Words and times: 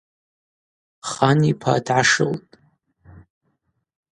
Хан 1.09 1.39
йпа 1.51 1.73
дгӏашылтӏ. 1.85 2.55